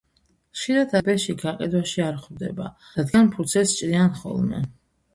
ხშირად 0.53 0.79
ასეთი 0.85 0.93
ტეტ-ბეში 0.93 1.35
გაყიდვაში 1.43 2.05
არ 2.07 2.19
ხვდება, 2.23 2.73
რადგან 2.99 3.33
ფურცელს 3.37 3.79
ჭრიან 3.83 4.15
ხოლმე. 4.21 4.69